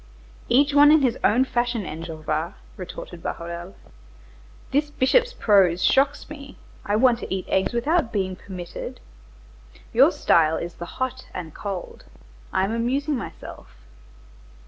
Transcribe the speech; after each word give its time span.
"Each 0.49 0.73
one 0.73 0.91
in 0.91 1.03
his 1.03 1.19
own 1.23 1.45
fashion, 1.45 1.85
Enjolras," 1.85 2.53
retorted 2.75 3.21
Bahorel. 3.21 3.75
"This 4.71 4.89
bishop's 4.89 5.31
prose 5.31 5.83
shocks 5.83 6.27
me; 6.27 6.57
I 6.83 6.95
want 6.95 7.19
to 7.19 7.31
eat 7.31 7.45
eggs 7.47 7.71
without 7.71 8.11
being 8.11 8.35
permitted. 8.35 8.99
Your 9.93 10.11
style 10.11 10.57
is 10.57 10.73
the 10.73 10.85
hot 10.97 11.27
and 11.35 11.53
cold; 11.53 12.05
I 12.51 12.63
am 12.65 12.71
amusing 12.73 13.15
myself. 13.15 13.75